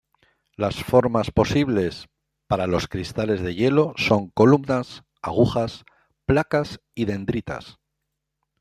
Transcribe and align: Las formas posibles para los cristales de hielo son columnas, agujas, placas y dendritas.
Las 0.55 0.77
formas 0.83 1.29
posibles 1.29 2.09
para 2.47 2.65
los 2.65 2.87
cristales 2.87 3.39
de 3.43 3.53
hielo 3.53 3.93
son 3.97 4.29
columnas, 4.31 5.03
agujas, 5.21 5.85
placas 6.25 6.81
y 6.95 7.05
dendritas. 7.05 7.77